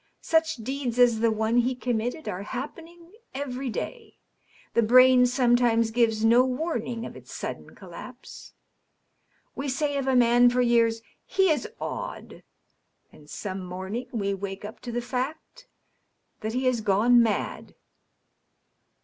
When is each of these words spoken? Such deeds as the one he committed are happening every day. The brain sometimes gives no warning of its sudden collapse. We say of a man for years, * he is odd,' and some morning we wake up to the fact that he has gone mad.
Such 0.23 0.55
deeds 0.55 0.97
as 0.97 1.19
the 1.19 1.29
one 1.29 1.57
he 1.57 1.75
committed 1.75 2.27
are 2.27 2.41
happening 2.41 3.11
every 3.35 3.69
day. 3.69 4.17
The 4.73 4.81
brain 4.81 5.27
sometimes 5.27 5.91
gives 5.91 6.25
no 6.25 6.43
warning 6.43 7.05
of 7.05 7.15
its 7.15 7.31
sudden 7.31 7.75
collapse. 7.75 8.53
We 9.53 9.69
say 9.69 9.97
of 9.97 10.07
a 10.07 10.15
man 10.15 10.49
for 10.49 10.59
years, 10.63 11.03
* 11.17 11.25
he 11.37 11.51
is 11.51 11.67
odd,' 11.79 12.41
and 13.11 13.29
some 13.29 13.63
morning 13.63 14.07
we 14.11 14.33
wake 14.33 14.65
up 14.65 14.79
to 14.79 14.91
the 14.91 15.03
fact 15.03 15.67
that 16.39 16.53
he 16.53 16.65
has 16.65 16.81
gone 16.81 17.21
mad. 17.21 17.75